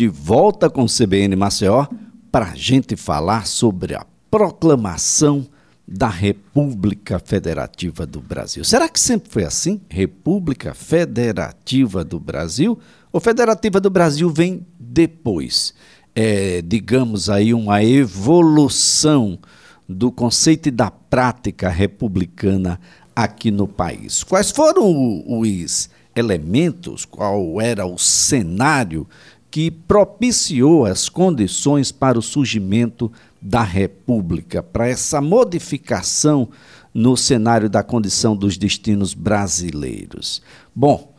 [0.00, 1.86] de volta com o CBN Maceió
[2.32, 5.46] para a gente falar sobre a proclamação
[5.86, 8.64] da República Federativa do Brasil.
[8.64, 9.78] Será que sempre foi assim?
[9.90, 12.78] República Federativa do Brasil?
[13.12, 15.74] Ou Federativa do Brasil vem depois?
[16.14, 19.38] É, digamos aí, uma evolução
[19.86, 22.80] do conceito e da prática republicana
[23.14, 24.24] aqui no país.
[24.24, 29.06] Quais foram os elementos, qual era o cenário
[29.50, 33.10] que propiciou as condições para o surgimento
[33.40, 36.48] da República, para essa modificação
[36.92, 40.42] no cenário da condição dos destinos brasileiros.
[40.74, 41.12] Bom,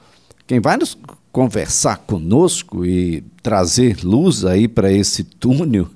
[0.47, 0.97] quem vai nos
[1.31, 5.87] conversar conosco e trazer luz aí para esse túnel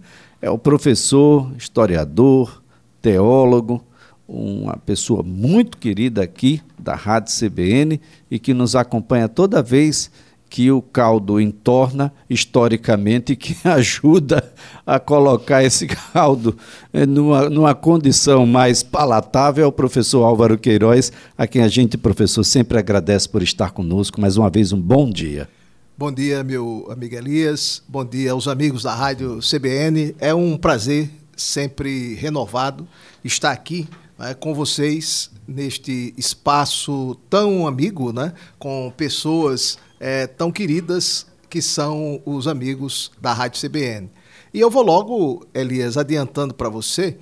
[0.41, 2.63] é o professor, historiador,
[3.01, 3.83] teólogo,
[4.27, 10.09] uma pessoa muito querida aqui da Rádio CBN e que nos acompanha toda vez
[10.55, 14.53] que o caldo entorna historicamente que ajuda
[14.87, 16.57] a colocar esse caldo
[16.93, 23.27] numa, numa condição mais palatável professor Álvaro Queiroz, a quem a gente, professor, sempre agradece
[23.27, 24.21] por estar conosco.
[24.21, 25.49] Mais uma vez, um bom dia.
[25.97, 27.83] Bom dia, meu amigo Elias.
[27.85, 30.15] Bom dia aos amigos da Rádio CBN.
[30.19, 32.87] É um prazer sempre renovado
[33.25, 41.25] estar aqui né, com vocês neste espaço tão amigo, né, com pessoas é, tão queridas
[41.49, 44.09] que são os amigos da Rádio CBN.
[44.53, 47.17] E eu vou logo, Elias, adiantando para você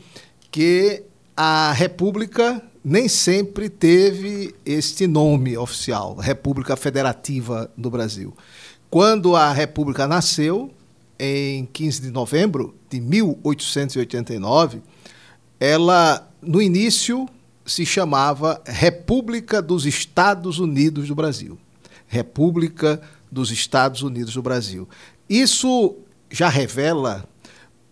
[0.52, 1.04] que
[1.36, 8.36] a República nem sempre teve este nome oficial, República Federativa do Brasil.
[8.90, 10.72] Quando a República nasceu,
[11.18, 14.82] em 15 de novembro de 1889,
[15.60, 17.28] ela, no início,
[17.66, 21.58] se chamava República dos Estados Unidos do Brasil.
[22.14, 24.88] República dos Estados Unidos do Brasil.
[25.28, 25.96] Isso
[26.32, 27.28] já revela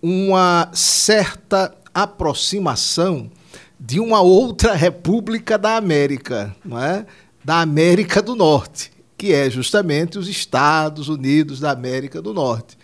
[0.02, 3.32] uma certa aproximação
[3.80, 7.06] de uma outra república da América, não é?
[7.44, 12.78] da América do Norte, que é justamente os Estados Unidos da América do Norte.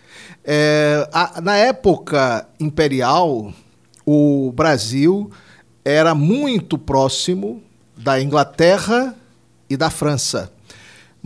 [0.43, 3.53] É, a, na época imperial,
[4.03, 5.29] o Brasil
[5.85, 7.61] era muito próximo
[7.95, 9.15] da Inglaterra
[9.69, 10.51] e da França.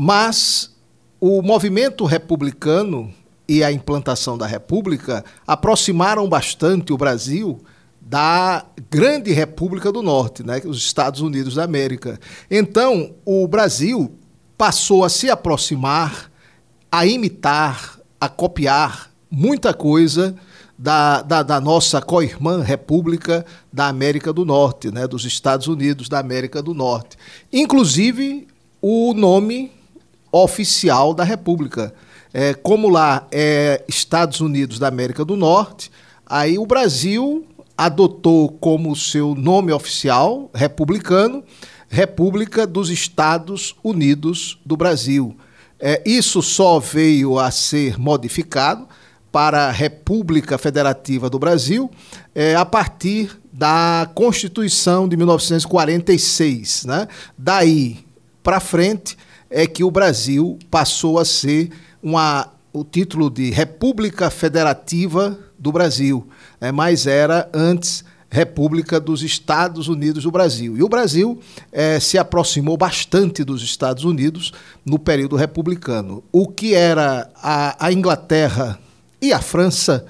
[0.04, 0.76] Mas
[1.20, 3.14] o movimento republicano
[3.48, 7.62] e a implantação da República aproximaram bastante o Brasil
[8.02, 12.20] da grande República do Norte, né, os Estados Unidos da América.
[12.50, 14.12] Então, o Brasil
[14.58, 16.32] passou a se aproximar,
[16.92, 20.36] a imitar, a copiar muita coisa
[20.76, 26.18] da, da, da nossa co-irmã República da América do Norte, né, dos Estados Unidos da
[26.18, 27.16] América do Norte.
[27.54, 28.48] Inclusive,
[28.82, 29.80] o nome
[30.32, 31.94] oficial da República.
[32.34, 35.92] É, como lá é Estados Unidos da América do Norte,
[36.26, 37.46] aí o Brasil
[37.78, 41.44] adotou como seu nome oficial, republicano,
[41.90, 45.36] República dos Estados Unidos do Brasil.
[45.80, 48.88] É, isso só veio a ser modificado
[49.32, 51.90] para República Federativa do Brasil
[52.36, 56.86] é, a partir da Constituição de 1946.
[56.86, 57.08] Né?
[57.38, 58.06] Daí
[58.44, 59.18] para frente,
[59.52, 61.70] é que o Brasil passou a ser
[62.02, 66.28] uma, o título de República Federativa do Brasil,
[66.60, 70.78] é, mas era antes República dos Estados Unidos do Brasil.
[70.78, 71.38] E o Brasil
[71.70, 74.54] é, se aproximou bastante dos Estados Unidos
[74.86, 76.24] no período republicano.
[76.32, 78.80] O que era a, a Inglaterra
[79.22, 80.06] e a França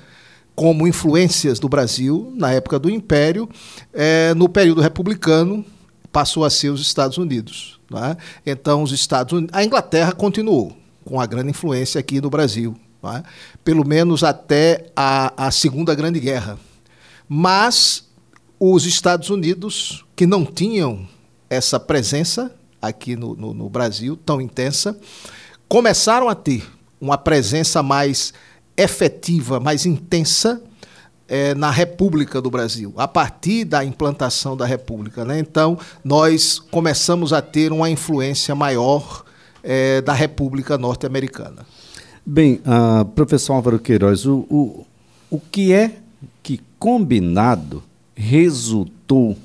[0.54, 3.50] como influências do Brasil na época do Império,
[3.92, 5.66] é, no período republicano
[6.12, 7.80] passou a ser os Estados Unidos.
[7.90, 8.18] Né?
[8.46, 9.56] Então, os Estados Unidos.
[9.56, 13.24] A Inglaterra continuou com a grande influência aqui no Brasil, né?
[13.64, 16.60] pelo menos até a, a Segunda Grande Guerra.
[17.28, 18.08] Mas
[18.60, 21.08] os Estados Unidos, que não tinham
[21.50, 24.98] essa presença aqui no, no, no Brasil tão intensa,
[25.68, 26.64] começaram a ter
[27.00, 28.34] uma presença mais
[28.78, 30.62] efetiva, mais intensa
[31.32, 35.24] é, na República do Brasil, a partir da implantação da República.
[35.24, 35.40] Né?
[35.40, 39.24] Então, nós começamos a ter uma influência maior
[39.64, 41.66] é, da República Norte-Americana.
[42.26, 44.86] Bem, uh, professor Álvaro Queiroz, o, o,
[45.30, 46.00] o que é
[46.44, 47.82] que combinado
[48.14, 49.38] resultou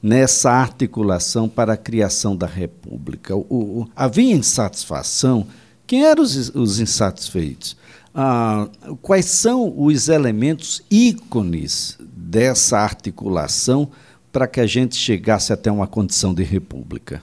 [0.00, 3.34] nessa articulação para a criação da República?
[3.34, 5.48] O, o, havia insatisfação?
[5.88, 7.76] Quem eram os, os insatisfeitos?
[8.14, 8.68] Ah,
[9.00, 13.90] quais são os elementos ícones dessa articulação
[14.30, 17.22] para que a gente chegasse até uma condição de república?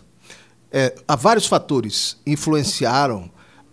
[0.72, 3.30] É, há vários fatores influenciaram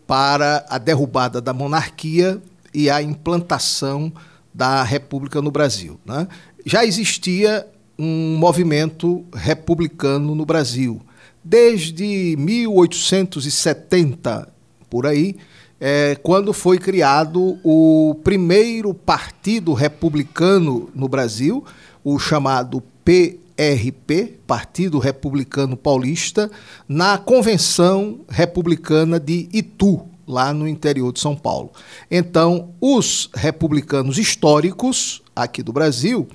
[0.07, 2.41] para a derrubada da monarquia
[2.73, 4.13] e a implantação
[4.53, 5.99] da República no Brasil.
[6.05, 6.29] Né?
[6.65, 7.67] Já existia
[7.99, 11.01] um movimento republicano no Brasil.
[11.43, 14.49] Desde 1870,
[14.89, 15.37] por aí,
[15.81, 21.65] é, quando foi criado o primeiro partido republicano no Brasil,
[22.03, 26.51] o chamado PRP, Partido Republicano Paulista,
[26.89, 31.71] na Convenção Republicana de Itu, lá no interior de São Paulo.
[32.11, 36.27] Então, os republicanos históricos aqui do Brasil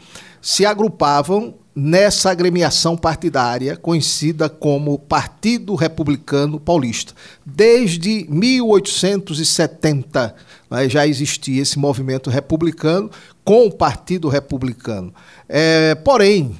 [0.42, 7.14] se agrupavam nessa agremiação partidária conhecida como Partido Republicano Paulista.
[7.46, 10.36] Desde 1870
[10.70, 13.10] né, já existia esse movimento republicano
[13.44, 15.14] com o Partido Republicano.
[15.48, 16.58] É, porém,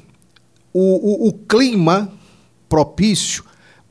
[0.74, 2.10] o, o, o clima
[2.70, 3.44] propício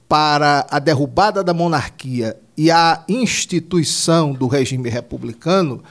[0.08, 5.82] para a derrubada da monarquia e a instituição do regime republicano,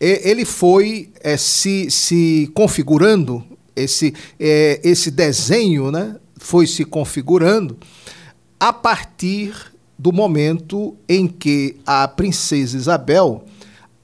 [0.00, 3.44] ele foi é, se, se configurando
[3.78, 7.76] esse, é, esse desenho né, foi se configurando
[8.58, 9.54] a partir
[9.98, 13.44] do momento em que a princesa Isabel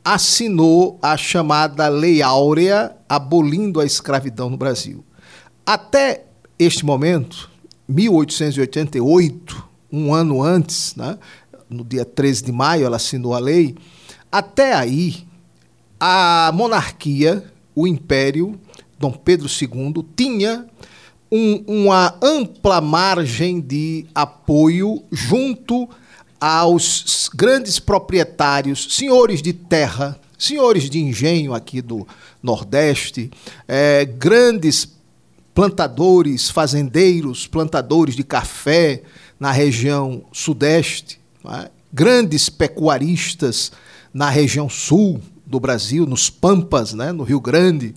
[0.04, 5.04] assinou a chamada Lei Áurea, abolindo a escravidão no Brasil.
[5.64, 6.24] Até
[6.58, 7.50] este momento,
[7.88, 11.18] 1888, um ano antes, né,
[11.70, 13.76] no dia 13 de maio, ela assinou a lei.
[14.30, 15.26] Até aí,
[15.98, 17.44] a monarquia,
[17.74, 18.60] o império,
[19.04, 20.66] Dom Pedro II, tinha
[21.30, 25.86] um, uma ampla margem de apoio junto
[26.40, 32.08] aos grandes proprietários, senhores de terra, senhores de engenho aqui do
[32.42, 33.30] Nordeste,
[33.68, 34.88] é, grandes
[35.54, 39.02] plantadores, fazendeiros, plantadores de café
[39.38, 41.70] na região Sudeste, é?
[41.92, 43.70] grandes pecuaristas
[44.14, 47.94] na região Sul do Brasil, nos Pampas, né, no Rio Grande.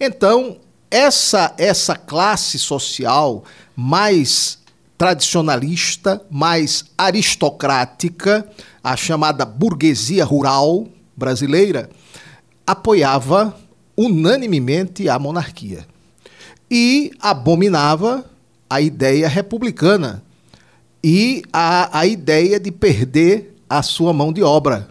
[0.00, 0.58] Então,
[0.90, 3.44] essa, essa classe social
[3.74, 4.58] mais
[4.96, 8.48] tradicionalista, mais aristocrática,
[8.82, 11.90] a chamada burguesia rural brasileira,
[12.66, 13.56] apoiava
[13.96, 15.86] unanimemente a monarquia
[16.70, 18.24] e abominava
[18.68, 20.22] a ideia republicana
[21.02, 24.88] e a, a ideia de perder a sua mão de obra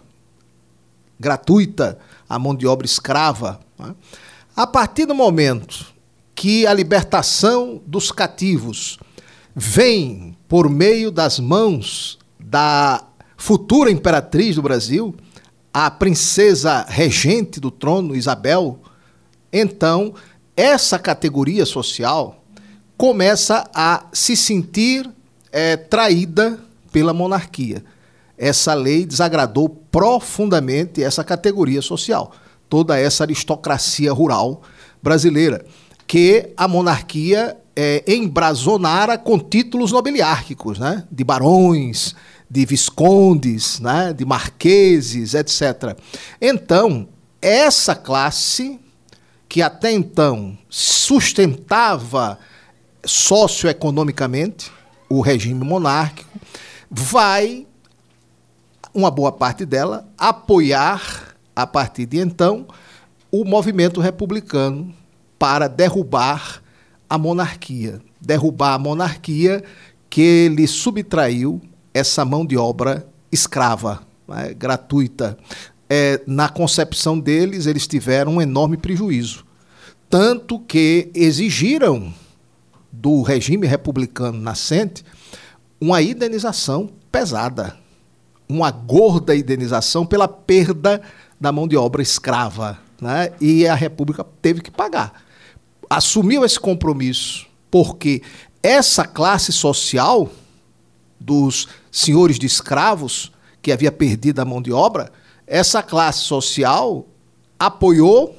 [1.18, 1.98] gratuita,
[2.28, 3.60] a mão de obra escrava.
[3.78, 3.94] Né?
[4.54, 5.86] A partir do momento
[6.34, 8.98] que a libertação dos cativos
[9.54, 13.02] vem por meio das mãos da
[13.36, 15.14] futura imperatriz do Brasil,
[15.72, 18.80] a princesa regente do trono, Isabel,
[19.52, 20.14] então
[20.56, 22.42] essa categoria social
[22.96, 25.08] começa a se sentir
[25.52, 26.58] é, traída
[26.90, 27.84] pela monarquia.
[28.38, 32.32] Essa lei desagradou profundamente essa categoria social
[32.68, 34.62] toda essa aristocracia rural
[35.02, 35.64] brasileira,
[36.06, 41.04] que a monarquia é, embrazonara com títulos nobiliárquicos, né?
[41.10, 42.14] de barões,
[42.50, 44.12] de viscondes, né?
[44.12, 45.96] de marqueses, etc.
[46.40, 47.08] Então,
[47.40, 48.80] essa classe,
[49.48, 52.38] que até então sustentava
[53.04, 54.72] socioeconomicamente
[55.08, 56.38] o regime monárquico,
[56.90, 57.66] vai,
[58.96, 62.66] uma boa parte dela, apoiar a partir de então,
[63.30, 64.94] o movimento republicano
[65.38, 66.62] para derrubar
[67.08, 68.00] a monarquia.
[68.18, 69.62] Derrubar a monarquia
[70.08, 71.60] que lhe subtraiu
[71.92, 75.36] essa mão de obra escrava, né, gratuita.
[75.90, 79.44] É, na concepção deles, eles tiveram um enorme prejuízo.
[80.08, 82.14] Tanto que exigiram
[82.90, 85.04] do regime republicano nascente
[85.78, 87.76] uma indenização pesada,
[88.48, 91.02] uma gorda indenização pela perda
[91.40, 92.78] da mão de obra escrava.
[93.00, 93.32] Né?
[93.40, 95.22] E a República teve que pagar.
[95.88, 98.22] Assumiu esse compromisso porque
[98.62, 100.30] essa classe social
[101.18, 105.10] dos senhores de escravos, que havia perdido a mão de obra,
[105.46, 107.06] essa classe social
[107.58, 108.36] apoiou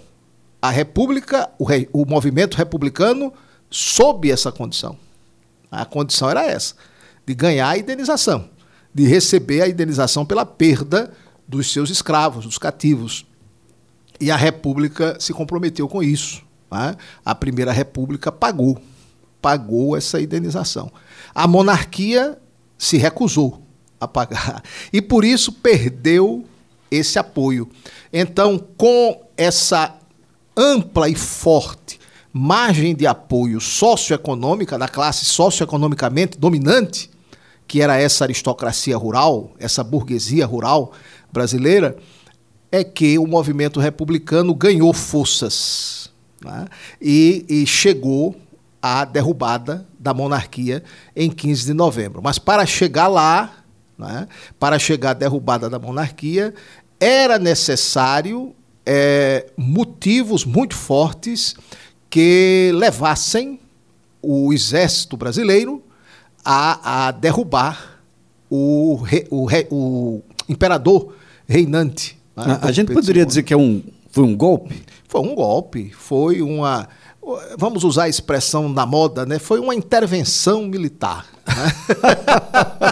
[0.61, 3.33] a República, o, re, o movimento republicano,
[3.69, 4.97] sob essa condição.
[5.71, 6.75] A condição era essa,
[7.25, 8.49] de ganhar a indenização,
[8.97, 11.13] de receber a indenização pela perda
[11.47, 13.27] dos seus escravos, dos cativos.
[14.19, 16.41] E a República se comprometeu com isso.
[16.71, 16.95] Né?
[17.23, 18.81] A Primeira República pagou,
[19.39, 20.91] pagou essa indenização.
[21.35, 22.39] A monarquia
[22.75, 23.61] se recusou
[24.01, 26.43] a pagar e por isso perdeu
[26.89, 27.69] esse apoio.
[28.11, 29.95] Então, com essa
[30.57, 31.99] ampla e forte
[32.33, 37.11] margem de apoio socioeconômica da classe socioeconomicamente dominante,
[37.67, 40.93] que era essa aristocracia rural, essa burguesia rural,
[41.31, 41.97] brasileira,
[42.71, 46.09] é que o movimento republicano ganhou forças
[46.43, 46.65] né?
[47.01, 48.35] e, e chegou
[48.81, 50.83] à derrubada da monarquia
[51.15, 52.21] em 15 de novembro.
[52.23, 53.53] Mas para chegar lá,
[53.97, 54.27] né,
[54.59, 56.53] para chegar à derrubada da monarquia,
[56.99, 58.53] era necessário
[58.85, 61.55] é, motivos muito fortes
[62.09, 63.59] que levassem
[64.21, 65.83] o exército brasileiro
[66.43, 67.99] a, a derrubar
[68.49, 71.13] o, o, o imperador
[71.47, 72.17] reinante.
[72.35, 74.83] Né, a, a gente poderia dizer que é um, foi um golpe?
[75.07, 76.87] Foi um golpe, foi uma.
[77.57, 79.37] Vamos usar a expressão na moda, né?
[79.37, 81.25] Foi uma intervenção militar.
[81.45, 81.53] Né?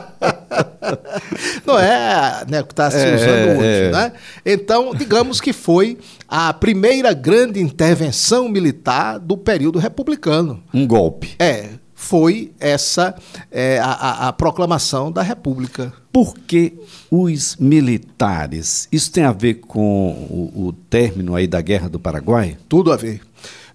[1.66, 3.92] Não é né, o que está se é, usando é, hoje, é.
[3.92, 4.12] né?
[4.46, 5.98] Então, digamos que foi
[6.28, 10.62] a primeira grande intervenção militar do período republicano.
[10.74, 11.36] Um golpe.
[11.40, 11.70] É,
[12.06, 13.16] foi essa
[13.52, 15.92] é, a, a, proclamação da República.
[16.14, 16.74] Por que
[17.10, 18.88] os militares?
[18.92, 22.58] Isso tem a ver com o, o término aí da Guerra do Paraguai?
[22.70, 23.22] Tudo a ver.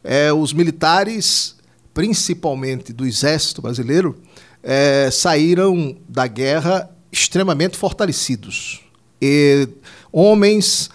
[0.05, 1.57] É, os militares,
[1.93, 4.17] principalmente do Exército Brasileiro,
[4.63, 8.81] é, saíram da guerra extremamente fortalecidos.
[9.21, 9.69] E
[10.13, 10.89] homens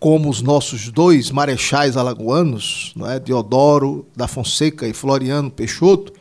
[0.00, 6.19] como os nossos dois marechais alagoanos, não é, Deodoro da Fonseca e Floriano Peixoto,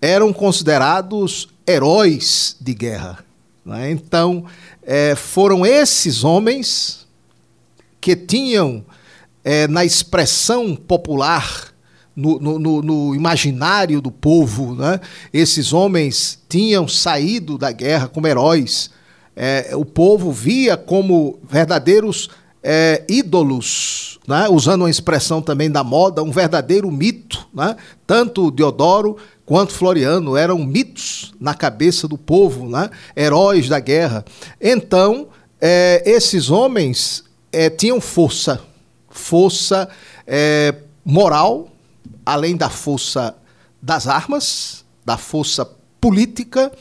[0.00, 3.24] eram considerados heróis de guerra.
[3.64, 3.90] Né?
[3.90, 4.44] Então,
[4.82, 7.06] é, foram esses homens
[8.00, 8.84] que tinham,
[9.42, 11.74] é, na expressão popular,
[12.14, 15.00] no, no, no, imaginário do povo, né?
[15.34, 18.90] esses homens tinham saído da guerra como heróis.
[19.34, 22.30] É, o povo via como verdadeiros
[22.62, 24.48] é, ídolos, né?
[24.48, 27.46] usando uma expressão também da moda, um verdadeiro mito.
[27.52, 27.76] Né?
[28.06, 32.90] Tanto Deodoro quanto Floriano eram mitos na cabeça do povo, né?
[33.16, 34.24] heróis da guerra.
[34.60, 35.28] Então,
[35.60, 38.60] é, esses homens é, tinham força,
[39.08, 39.88] força
[40.26, 40.74] é,
[41.04, 41.68] moral,
[42.26, 43.36] além da força
[43.80, 45.64] das armas, da força
[46.00, 46.72] política,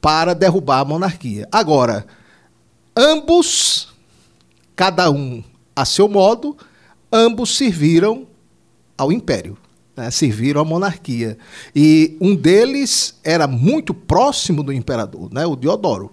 [0.00, 1.46] para derrubar a monarquia.
[1.52, 2.06] Agora,
[2.96, 3.88] ambos,
[4.74, 5.44] cada um
[5.76, 6.56] a seu modo,
[7.12, 8.26] ambos serviram
[8.96, 9.58] ao império
[9.98, 11.36] né, serviram à monarquia.
[11.74, 16.12] E um deles era muito próximo do imperador, né, o Deodoro.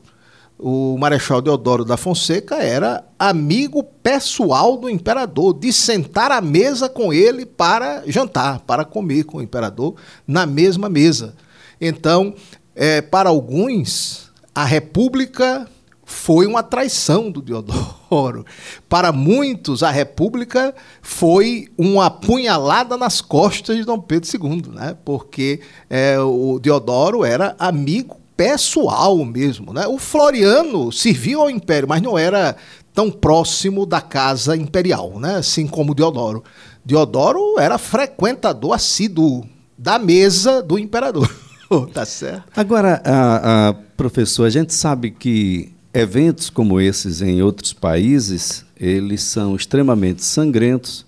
[0.58, 7.14] O Marechal Deodoro da Fonseca era amigo pessoal do imperador, de sentar à mesa com
[7.14, 11.36] ele para jantar, para comer com o imperador na mesma mesa.
[11.80, 12.34] Então,
[12.74, 15.68] é, para alguns, a república
[16.06, 18.46] foi uma traição do Deodoro.
[18.88, 24.96] Para muitos, a República foi uma punhalada nas costas de Dom Pedro II, né?
[25.04, 25.60] porque
[25.90, 29.74] é, o Deodoro era amigo pessoal mesmo.
[29.74, 29.88] Né?
[29.88, 32.56] O Floriano serviu ao Império, mas não era
[32.94, 35.38] tão próximo da casa imperial, né?
[35.38, 36.44] assim como o Deodoro.
[36.86, 39.44] Deodoro era frequentador assíduo
[39.76, 41.30] da mesa do imperador.
[41.92, 42.44] tá certo?
[42.56, 49.24] Agora, a, a, professor, a gente sabe que Eventos como esses em outros países, eles
[49.24, 51.06] são extremamente sangrentos,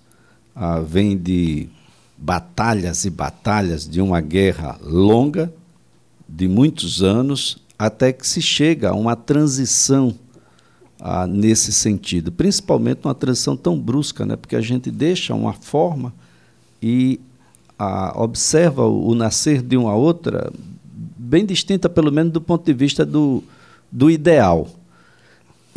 [0.56, 1.68] ah, vêm de
[2.16, 5.52] batalhas e batalhas de uma guerra longa,
[6.26, 10.14] de muitos anos, até que se chega a uma transição
[10.98, 14.36] ah, nesse sentido, principalmente uma transição tão brusca, né?
[14.36, 16.14] porque a gente deixa uma forma
[16.82, 17.20] e
[17.78, 20.50] ah, observa o, o nascer de uma outra,
[21.14, 23.44] bem distinta, pelo menos do ponto de vista do,
[23.92, 24.77] do ideal.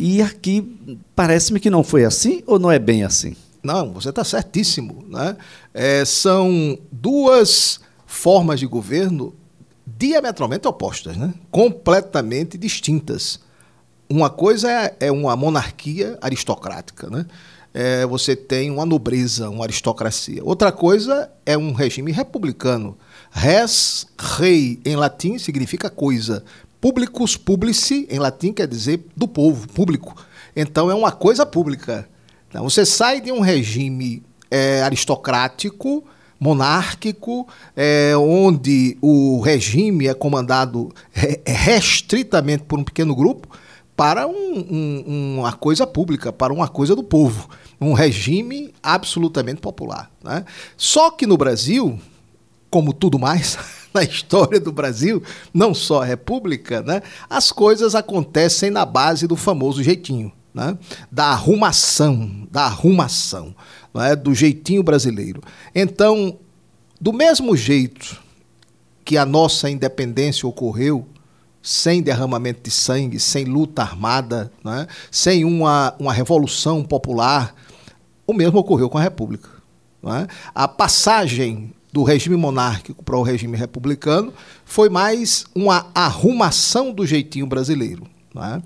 [0.04, 3.36] E aqui parece-me que não foi assim ou não é bem assim?
[3.62, 5.04] Não, você está certíssimo.
[5.08, 5.36] Né?
[5.72, 9.32] É, são duas formas de governo
[9.86, 11.32] diametralmente opostas, né?
[11.52, 13.38] completamente distintas.
[14.10, 17.24] Uma coisa é, é uma monarquia aristocrática, né?
[17.72, 20.42] É, você tem uma nobreza, uma aristocracia.
[20.44, 22.98] Outra coisa é um regime republicano.
[23.30, 26.44] Res, rei, em latim, significa coisa
[26.82, 30.16] publicus publici, em latim quer dizer do povo, público.
[30.54, 32.08] Então é uma coisa pública.
[32.48, 34.20] Então, você sai de um regime
[34.50, 36.04] é, aristocrático,
[36.40, 37.46] monárquico,
[37.76, 40.92] é, onde o regime é comandado
[41.46, 43.48] restritamente por um pequeno grupo,
[43.96, 47.48] para um, um, uma coisa pública, para uma coisa do povo.
[47.80, 50.10] Um regime absolutamente popular.
[50.22, 50.44] Né?
[50.76, 51.96] Só que no Brasil,
[52.68, 53.56] como tudo mais,
[53.94, 55.22] na história do Brasil,
[55.52, 60.32] não só a República, né, as coisas acontecem na base do famoso jeitinho.
[60.54, 60.76] Né,
[61.10, 63.56] da arrumação, da arrumação,
[63.94, 65.40] né, do jeitinho brasileiro.
[65.74, 66.38] Então,
[67.00, 68.20] do mesmo jeito
[69.02, 71.06] que a nossa independência ocorreu
[71.62, 74.86] sem derramamento de sangue, sem luta armada, né?
[75.10, 77.54] sem uma, uma revolução popular.
[78.26, 79.48] O mesmo ocorreu com a República.
[80.02, 80.26] Né?
[80.54, 84.32] A passagem do regime monárquico para o regime republicano
[84.64, 88.04] foi mais uma arrumação do jeitinho brasileiro.
[88.34, 88.62] Né?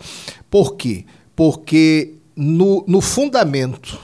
[0.48, 1.04] Por quê?
[1.34, 3.98] Porque no, no fundamento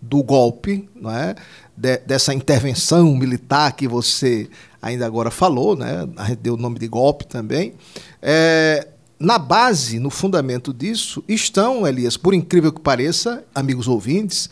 [0.00, 1.34] do golpe, né?
[1.76, 4.48] De, dessa intervenção militar que você
[4.80, 6.08] ainda agora falou, né?
[6.40, 7.74] deu o nome de golpe também,
[8.20, 8.88] é,
[9.18, 14.48] na base, no fundamento disso, estão, Elias, por incrível que pareça, amigos ouvintes,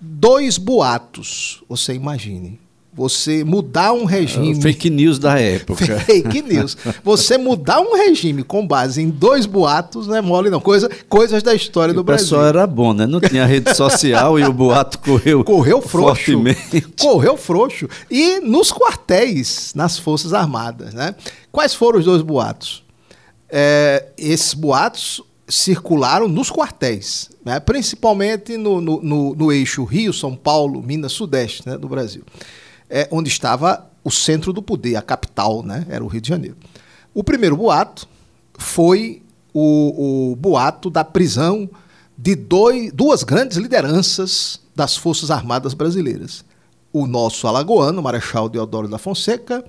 [0.00, 1.64] dois boatos.
[1.68, 2.60] Você imagine.
[2.94, 4.60] Você mudar um regime.
[4.60, 5.98] fake news da época.
[6.00, 6.76] Fake news.
[7.02, 10.60] Você mudar um regime com base em dois boatos não é mole, não.
[10.60, 12.26] Coisa, coisas da história e do Brasil.
[12.26, 13.06] O pessoal era bom, né?
[13.06, 15.42] Não tinha rede social e o boato correu.
[15.42, 16.32] Correu frouxo.
[16.32, 16.82] Fortemente.
[17.00, 17.88] Correu frouxo.
[18.10, 21.14] E nos quartéis, nas Forças Armadas, né?
[21.50, 22.84] Quais foram os dois boatos?
[23.48, 27.58] É, esses boatos circularam nos quartéis, né?
[27.58, 31.76] principalmente no, no, no, no eixo Rio, São Paulo, Minas, Sudeste né?
[31.76, 32.22] do Brasil
[32.92, 35.86] é, onde estava o centro do poder, a capital, né?
[35.88, 36.56] era o Rio de Janeiro.
[37.14, 38.06] O primeiro boato
[38.58, 39.22] foi
[39.54, 41.68] o, o boato da prisão
[42.16, 46.44] de dois, duas grandes lideranças das Forças Armadas Brasileiras.
[46.92, 49.64] O nosso alagoano, Marechal Deodoro da Fonseca,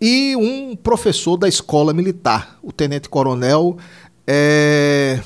[0.00, 3.76] e um professor da escola militar, o tenente-coronel
[4.26, 5.20] é,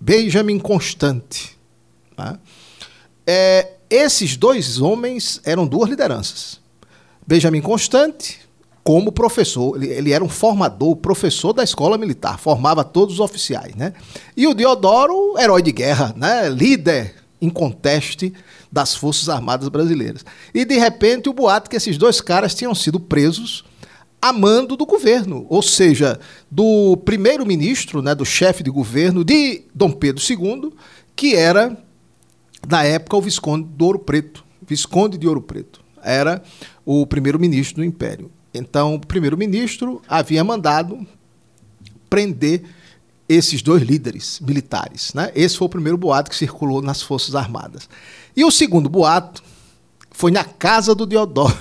[0.00, 1.58] Benjamin Constante.
[2.16, 2.38] Tá?
[3.26, 6.59] É, esses dois homens eram duas lideranças.
[7.30, 8.40] Benjamin Constante,
[8.82, 13.72] como professor, ele, ele, era um formador, professor da escola militar, formava todos os oficiais,
[13.76, 13.92] né?
[14.36, 16.48] E o Deodoro, herói de guerra, né?
[16.48, 18.32] Líder inconteste
[18.72, 20.24] das Forças Armadas Brasileiras.
[20.52, 23.64] E de repente o boato que esses dois caras tinham sido presos
[24.20, 26.18] a mando do governo, ou seja,
[26.50, 30.72] do primeiro-ministro, né, do chefe de governo de Dom Pedro II,
[31.14, 31.80] que era
[32.68, 36.42] na época o Visconde de Ouro Preto, Visconde de Ouro Preto era
[36.84, 38.30] o primeiro-ministro do Império.
[38.52, 41.06] Então, o primeiro-ministro havia mandado
[42.08, 42.64] prender
[43.28, 45.14] esses dois líderes militares.
[45.14, 45.30] Né?
[45.34, 47.88] Esse foi o primeiro boato que circulou nas Forças Armadas.
[48.36, 49.42] E o segundo boato
[50.10, 51.56] foi na casa do Diodoro.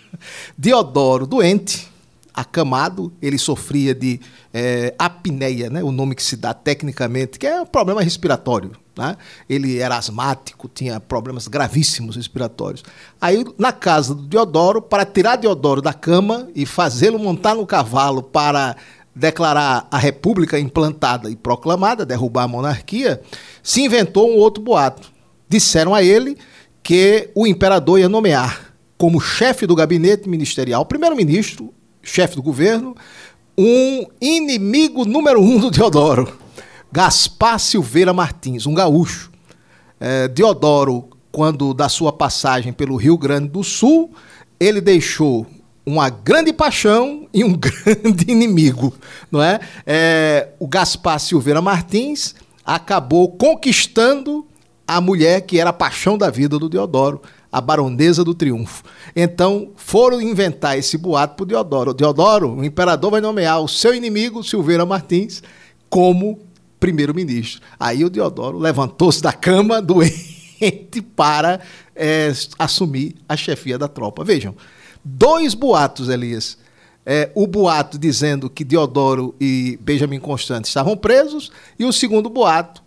[0.58, 1.88] Diodoro, doente,
[2.34, 4.20] acamado, ele sofria de
[4.52, 5.82] é, apneia, né?
[5.82, 8.72] o nome que se dá tecnicamente, que é um problema respiratório.
[8.96, 9.16] Né?
[9.48, 12.82] Ele era asmático, tinha problemas gravíssimos respiratórios.
[13.20, 18.22] Aí, na casa do Diodoro, para tirar Diodoro da cama e fazê-lo montar no cavalo
[18.22, 18.76] para
[19.14, 23.22] declarar a república implantada e proclamada, derrubar a monarquia,
[23.62, 25.12] se inventou um outro boato.
[25.48, 26.36] Disseram a ele
[26.82, 31.72] que o imperador ia nomear como chefe do gabinete ministerial, primeiro-ministro,
[32.04, 32.94] chefe do governo,
[33.56, 36.44] um inimigo número um do Diodoro
[36.94, 39.32] Gaspar Silveira Martins, um gaúcho.
[39.98, 44.12] É, Deodoro, quando da sua passagem pelo Rio Grande do Sul,
[44.60, 45.44] ele deixou
[45.84, 48.94] uma grande paixão e um grande inimigo,
[49.28, 49.58] não é?
[49.84, 50.50] é?
[50.60, 54.46] O Gaspar Silveira Martins acabou conquistando
[54.86, 57.20] a mulher que era a paixão da vida do Deodoro,
[57.54, 58.82] a baronesa do Triunfo.
[59.14, 61.94] Então, foram inventar esse boato para Deodoro.
[61.94, 65.40] Deodoro, o imperador vai nomear o seu inimigo, Silveira Martins,
[65.88, 66.40] como
[66.80, 67.62] primeiro-ministro.
[67.78, 71.60] Aí o Deodoro levantou-se da cama doente para
[71.94, 74.24] é, assumir a chefia da tropa.
[74.24, 74.56] Vejam,
[75.04, 76.58] dois boatos, Elias.
[77.06, 82.82] É, o boato dizendo que Deodoro e Benjamin Constante estavam presos, e o segundo boato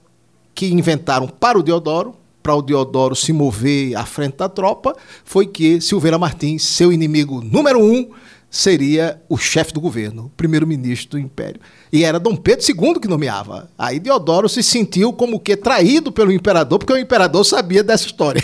[0.54, 2.16] que inventaram para o Deodoro,
[2.48, 7.42] para o Deodoro se mover à frente da tropa, foi que Silveira Martins, seu inimigo
[7.42, 8.10] número um,
[8.50, 11.60] seria o chefe do governo, o primeiro-ministro do império.
[11.92, 13.70] E era Dom Pedro II que nomeava.
[13.78, 18.42] Aí Deodoro se sentiu como que traído pelo imperador, porque o imperador sabia dessa história.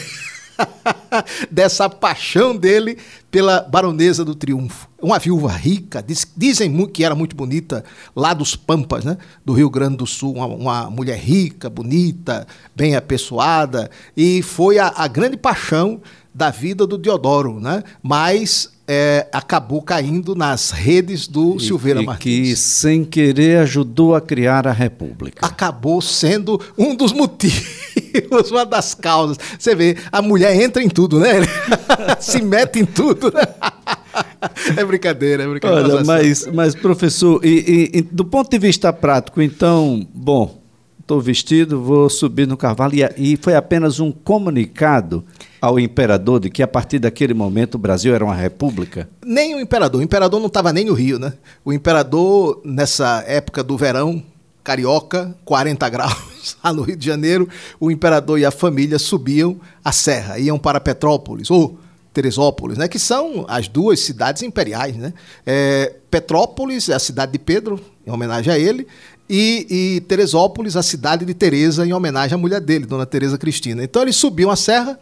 [1.49, 2.97] dessa paixão dele
[3.33, 4.87] pela baronesa do triunfo.
[5.01, 7.83] Uma viúva rica, diz, dizem que era muito bonita,
[8.15, 9.17] lá dos Pampas, né?
[9.43, 14.93] do Rio Grande do Sul, uma, uma mulher rica, bonita, bem apessoada, e foi a,
[14.95, 15.99] a grande paixão
[16.31, 17.83] da vida do Deodoro, né?
[18.03, 22.49] mas é, acabou caindo nas redes do e, Silveira e Martins.
[22.49, 25.45] Que, sem querer, ajudou a criar a República.
[25.45, 29.37] Acabou sendo um dos motivos, uma das causas.
[29.57, 31.33] Você vê, a mulher entra em tudo, né?
[32.19, 33.22] Se mete em tudo.
[34.77, 35.95] É brincadeira, é brincadeira.
[35.95, 40.61] Olha, mas, mas professor, e, e, do ponto de vista prático, então, bom,
[40.99, 42.93] estou vestido, vou subir no cavalo.
[42.93, 45.23] E, e foi apenas um comunicado
[45.61, 49.09] ao imperador de que a partir daquele momento o Brasil era uma república?
[49.25, 50.01] Nem o imperador.
[50.01, 51.33] O imperador não estava nem no Rio, né?
[51.63, 54.21] O imperador, nessa época do verão,
[54.63, 57.47] carioca, 40 graus, lá no Rio de Janeiro,
[57.79, 61.79] o imperador e a família subiam a serra, iam para Petrópolis, ou
[62.13, 64.95] Teresópolis, né, que são as duas cidades imperiais.
[64.95, 65.13] Né?
[65.45, 68.87] É, Petrópolis é a cidade de Pedro, em homenagem a ele,
[69.27, 73.83] e, e Teresópolis, a cidade de Teresa, em homenagem à mulher dele, Dona Teresa Cristina.
[73.83, 74.99] Então eles subiam a serra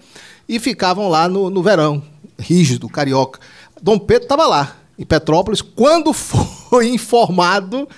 [0.47, 2.01] e ficavam lá no, no verão,
[2.39, 3.39] rígido, carioca.
[3.81, 7.89] Dom Pedro estava lá, em Petrópolis, quando foi informado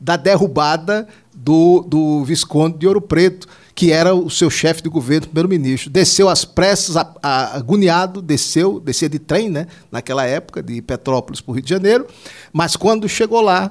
[0.00, 1.06] da derrubada
[1.46, 5.88] do, do Visconde de Ouro Preto, que era o seu chefe de governo, primeiro-ministro.
[5.88, 11.40] Desceu às pressas, a, a, agoniado, desceu, descia de trem, né, naquela época, de Petrópolis
[11.40, 12.04] para o Rio de Janeiro,
[12.52, 13.70] mas quando chegou lá,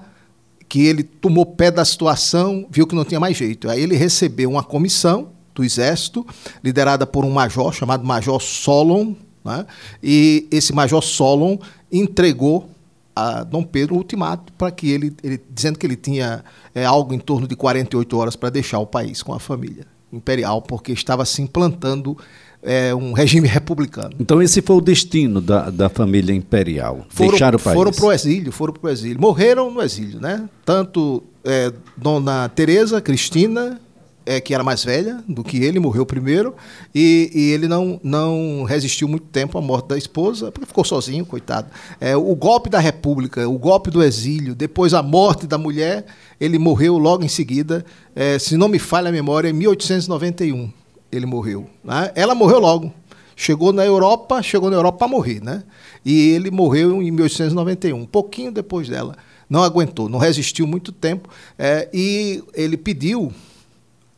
[0.69, 3.69] que ele tomou pé da situação, viu que não tinha mais jeito.
[3.69, 6.25] Aí ele recebeu uma comissão do Exército,
[6.63, 9.65] liderada por um major chamado Major Solon, né?
[10.01, 11.57] e esse Major Solon
[11.91, 12.69] entregou
[13.15, 17.13] a Dom Pedro o ultimato para que ele, ele, dizendo que ele tinha é, algo
[17.13, 21.25] em torno de 48 horas para deixar o país com a família imperial, porque estava
[21.25, 22.17] se implantando
[22.61, 24.11] é, um regime republicano.
[24.19, 27.75] Então esse foi o destino da, da família imperial, foram, deixar o país.
[27.75, 29.21] Foram para o exílio, foram para o exílio.
[29.21, 30.49] Morreram no exílio, né?
[30.65, 33.79] Tanto é, Dona Teresa Cristina
[34.25, 36.55] é, que era mais velha do que ele, morreu primeiro,
[36.93, 41.25] e, e, ele não, não resistiu muito tempo à morte da esposa, porque ficou sozinho,
[41.25, 41.69] coitado.
[41.99, 46.05] É, o golpe da República, o golpe do exílio, depois a morte da mulher,
[46.39, 47.85] ele morreu logo em seguida,
[48.15, 50.71] é, se não me falha a memória, em 1891
[51.11, 51.69] ele morreu.
[51.83, 52.11] Né?
[52.15, 52.93] Ela morreu logo.
[53.35, 55.63] Chegou na Europa, chegou na Europa para morrer, né?
[56.05, 59.15] E ele morreu em 1891, um pouquinho depois dela.
[59.49, 61.29] Não aguentou, não resistiu muito tempo.
[61.59, 63.33] É, e ele pediu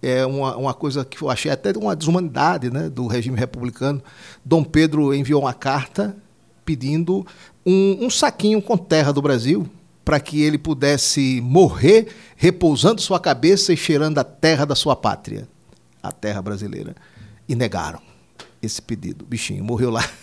[0.07, 4.01] é uma, uma coisa que eu achei até uma desumanidade né, do regime republicano.
[4.43, 6.15] Dom Pedro enviou uma carta
[6.63, 7.25] pedindo
[7.65, 9.69] um, um saquinho com terra do Brasil
[10.05, 15.47] para que ele pudesse morrer repousando sua cabeça e cheirando a terra da sua pátria,
[16.01, 16.95] a terra brasileira.
[17.49, 18.01] E negaram
[18.61, 19.23] esse pedido.
[19.25, 20.07] O bichinho morreu lá.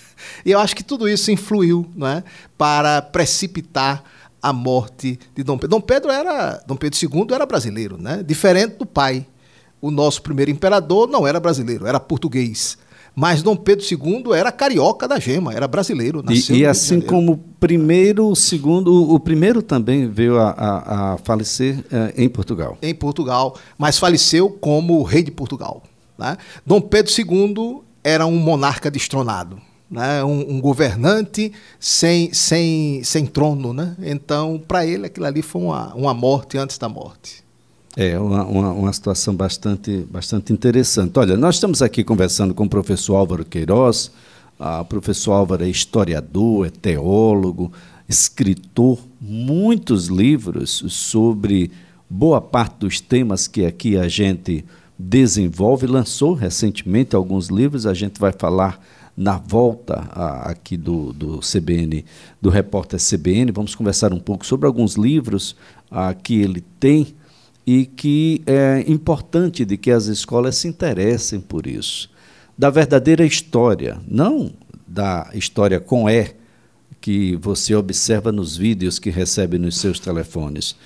[0.47, 2.23] E eu acho que tudo isso influiu é,
[2.57, 4.03] para precipitar
[4.41, 5.77] a morte de Dom Pedro.
[5.77, 8.23] Dom Pedro era, Dom Pedro II era brasileiro, né?
[8.23, 9.27] diferente do pai
[9.85, 12.79] o nosso primeiro imperador não era brasileiro, era português.
[13.15, 16.23] Mas Dom Pedro II era carioca da gema, era brasileiro.
[16.23, 21.13] Nasceu e, e assim como o primeiro, o segundo, o primeiro também veio a, a,
[21.13, 22.79] a falecer eh, em Portugal.
[22.81, 25.83] Em Portugal, mas faleceu como rei de Portugal.
[26.19, 26.39] Né?
[26.65, 29.61] Dom Pedro II era um monarca destronado.
[29.89, 30.25] Né?
[30.25, 33.75] Um, um, governante sem, sem, sem trono.
[33.75, 33.95] Né?
[34.01, 37.44] Então, para ele, aquilo ali foi uma, uma morte antes da morte.
[37.97, 41.17] É uma, uma, uma, situação bastante, bastante interessante.
[41.17, 44.11] Olha, nós estamos aqui conversando com o professor Álvaro Queiroz.
[44.59, 47.73] Ah, o professor Álvaro é historiador, é teólogo,
[48.09, 51.71] escritor, muitos livros sobre
[52.11, 54.65] boa parte dos temas que aqui a gente
[54.99, 55.87] desenvolve.
[55.87, 58.85] Lançou recentemente alguns livros, a gente vai falar
[59.17, 62.05] na volta a, aqui do, do CBN,
[62.43, 63.53] do repórter CBN.
[63.53, 65.55] Vamos conversar um pouco sobre alguns livros
[65.89, 67.15] a, ah, que ele tem
[67.67, 72.11] e que é importante de que as escolas se interessem por isso.
[72.57, 74.53] Da verdadeira história, não
[74.87, 76.35] da história com E,
[77.01, 80.77] que você observa nos vídeos que recebe nos seus telefones,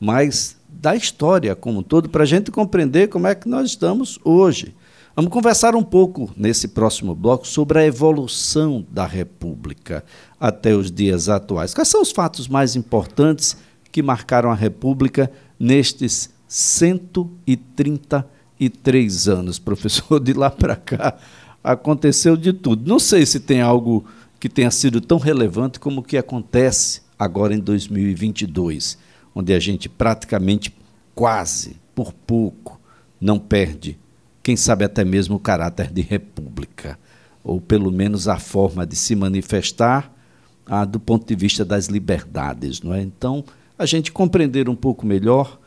[0.00, 4.18] mas da história como um todo, para a gente compreender como é que nós estamos
[4.24, 4.74] hoje.
[5.14, 10.04] Vamos conversar um pouco nesse próximo bloco sobre a evolução da República
[10.38, 11.74] até os dias atuais.
[11.74, 13.56] Quais são os fatos mais importantes
[13.90, 20.20] que marcaram a República nestes 133 anos, professor.
[20.20, 21.18] De lá para cá
[21.62, 22.88] aconteceu de tudo.
[22.88, 24.04] Não sei se tem algo
[24.40, 28.96] que tenha sido tão relevante como o que acontece agora em 2022,
[29.34, 30.74] onde a gente praticamente
[31.14, 32.80] quase, por pouco,
[33.20, 33.98] não perde,
[34.42, 36.98] quem sabe até mesmo o caráter de república,
[37.42, 40.14] ou pelo menos a forma de se manifestar
[40.64, 42.80] ah, do ponto de vista das liberdades.
[42.80, 43.02] Não é?
[43.02, 43.44] Então,
[43.78, 45.58] a gente compreender um pouco melhor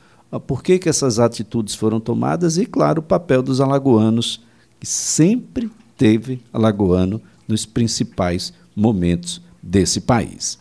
[0.48, 4.42] por que, que essas atitudes foram tomadas e, claro, o papel dos alagoanos,
[4.80, 10.58] que sempre teve alagoano nos principais momentos desse país.